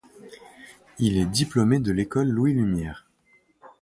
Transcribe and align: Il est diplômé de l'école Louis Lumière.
Il 0.97 1.19
est 1.19 1.27
diplômé 1.27 1.77
de 1.77 1.91
l'école 1.91 2.27
Louis 2.29 2.53
Lumière. 2.53 3.05